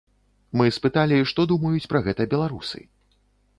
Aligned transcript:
Мы 0.59 0.65
спыталі, 0.77 1.19
што 1.33 1.45
думаюць 1.53 1.87
пра 1.93 2.03
гэта 2.09 2.29
беларусы. 2.35 2.79